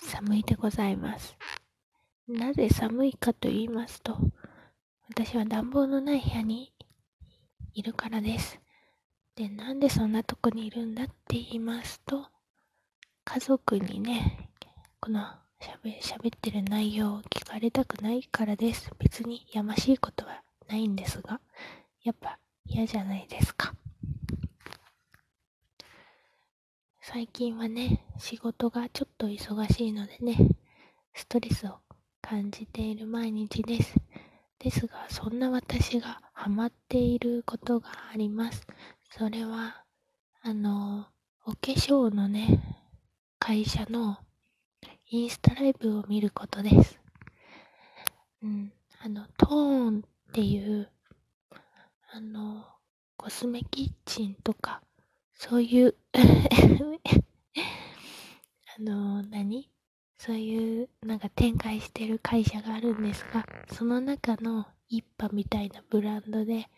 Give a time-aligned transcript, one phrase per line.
[0.00, 1.36] 寒いでございます。
[2.28, 4.16] なぜ寒いかと言いますと、
[5.08, 6.72] 私は暖房のない部屋に
[7.74, 8.60] いるからです。
[9.34, 12.26] で、なんでそんなとこにいるんだって言いますと、
[13.24, 14.50] 家族にね、
[15.00, 15.20] この
[15.60, 18.90] 喋喋ってる内容を聞かれたくないからです。
[18.98, 21.40] 別にやましいことはないんですが、
[22.02, 23.74] やっぱ嫌じゃないですか。
[27.18, 30.36] 最近はね、仕事がちょっと忙しいのでね、
[31.14, 31.80] ストレスを
[32.22, 33.96] 感じている毎日です。
[34.60, 38.64] ですが、そんな私がハマっていることがあります。
[39.10, 39.82] それは、
[40.42, 41.08] あの、
[41.44, 42.62] お化粧のね、
[43.40, 44.18] 会社の
[45.10, 47.00] インスタライブを見ることです。
[48.44, 50.88] うん、あの、トーンっていう、
[52.12, 52.64] あの、
[53.16, 54.82] コスメキッチンとか、
[55.38, 55.94] そういう
[58.76, 59.70] あの、何？
[60.18, 66.68] そういう、なんか展開してる会社があるんですが、その中の一派みたいなブランドで、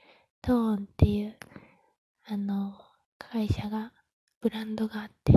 [0.43, 1.39] トーンっていう、
[2.27, 2.79] あの、
[3.19, 3.93] 会社が、
[4.43, 5.33] ブランドがあって、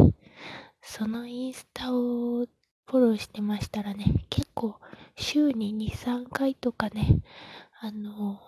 [0.81, 4.79] そのインスタをフォローしてましたらね、結構
[5.15, 7.21] 週に2、3回とかね、
[7.79, 8.41] あの、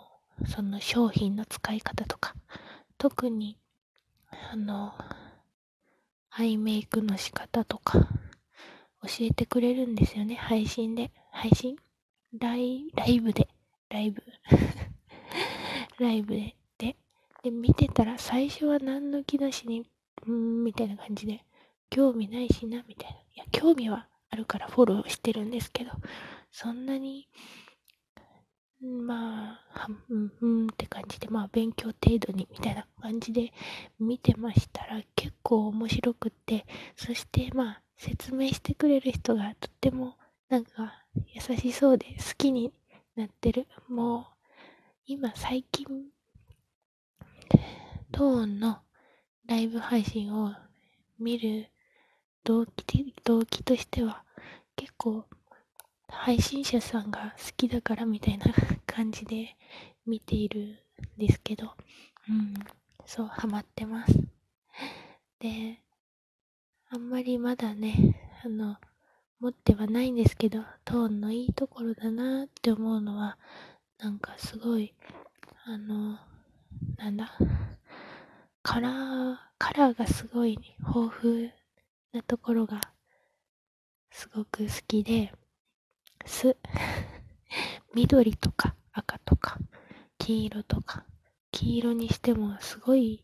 [0.47, 2.35] その商品の使い方とか、
[2.97, 3.57] 特に
[4.51, 4.93] あの、
[6.29, 8.07] アイメイクの仕方とか、
[9.03, 11.11] 教えてくれるんですよね、配信で。
[11.31, 11.77] 配信？
[12.37, 13.47] ライライブで。
[13.89, 14.23] ライブ。
[15.99, 16.55] ライブで。
[16.77, 16.95] で、
[17.43, 21.45] で、見てたら最初は何の気なしに、うーん、みたいな感じで、
[21.89, 23.17] 興味ないしな、みたいな。
[23.17, 25.91] いや、興味はあるからフォローしてるんですけど、
[26.51, 27.27] そんなに
[28.85, 33.51] まあ、うん、うんって感じで、まあ勉強程度にみたいな感じで
[33.99, 40.15] 見てましたら結構面白くって、そしてまあ説明してくれる人がとっても
[40.49, 42.71] なんか優しそうで好きに
[43.15, 43.67] なってる。
[43.87, 44.25] もう
[45.07, 45.85] 今最近
[48.11, 48.79] トーンの
[49.47, 50.53] ライブ配信を
[51.19, 51.67] 見る
[52.43, 54.23] 動機動機としては
[54.75, 55.25] 結構
[56.19, 58.45] 配信者さんが好きだからみたいな
[58.87, 59.55] 感じで
[60.05, 60.59] 見ている
[61.17, 61.73] んですけど、
[62.29, 62.53] うん、
[63.05, 64.13] そう、ハマってます。
[65.39, 65.79] で、
[66.89, 68.77] あんまりまだね、あの、
[69.39, 73.37] 持ってはないんですけど、トーンのいいところだなって思うのは、
[73.99, 74.93] なんかすごい、
[75.65, 76.17] あの、
[76.97, 77.37] なんだ、
[78.63, 81.51] カラー、カラーがすごい豊富
[82.13, 82.81] なところが
[84.09, 85.31] すごく好きで、
[86.25, 86.57] す。
[87.93, 89.57] 緑とか赤とか
[90.17, 91.05] 黄色とか
[91.51, 93.23] 黄色にしてもすごい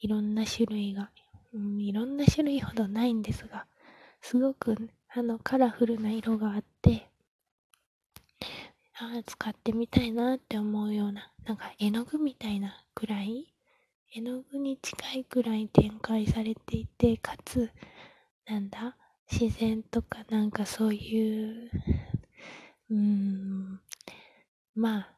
[0.00, 1.10] いろんな種類が、
[1.52, 3.66] うん、いろんな種類ほどないんですが
[4.20, 7.08] すごくあのカラフルな色があって
[8.98, 13.52] あ使ってみたいなって思うようななんか絵の具みたいなくらい
[14.14, 17.70] 絵の具に近いくらい展開されていてかつ
[18.46, 18.96] なんだ
[19.30, 21.70] 自然とかなんかそういう
[22.90, 23.80] うーん、
[24.74, 25.08] まあ、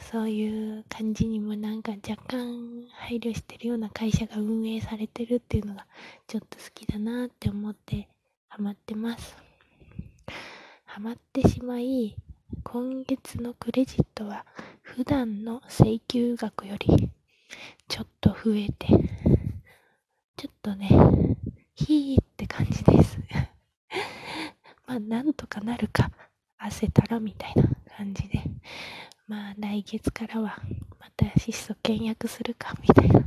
[0.00, 5.86] そういう感じにもなんか若干配慮してるような会社が運営されてるっていうのが
[6.26, 8.08] ちょっと好きだなって思って
[8.48, 9.36] ハマってます。
[10.84, 12.16] ハマってしまい、
[12.64, 14.46] 今月のクレジットは
[14.82, 17.10] 普段の請求額より
[17.88, 18.88] ちょっと増えて、
[20.36, 20.88] ちょっとね、
[21.74, 23.18] ヒーって感じです。
[24.86, 26.10] まあ、なんとかなるか。
[26.70, 27.64] せたらみたいな
[27.96, 28.42] 感じで、
[29.26, 30.58] まあ来月からは
[30.98, 33.24] また質素倹約するかみたいな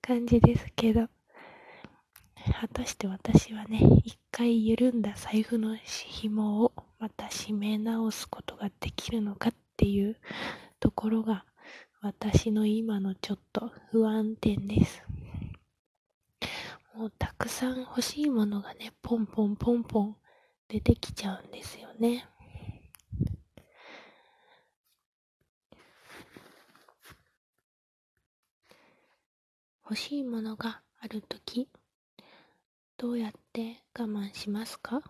[0.00, 1.08] 感じですけど、
[2.60, 10.16] 果たして私はね、一回緩んだ財布の紐をまた締め直すことができるのかっていう
[10.78, 11.44] ところが
[12.02, 15.02] 私の今のちょっと不安点です。
[16.94, 20.16] もうたくさん欲しいものがね、ポンポンポンポン
[20.74, 22.26] 出てきちゃうんですよね。
[29.84, 31.68] 欲しいものがあるとき、
[32.96, 35.00] どうやって我慢しますか？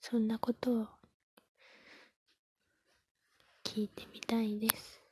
[0.00, 0.86] そんなことを
[3.64, 5.05] 聞いてみたいです。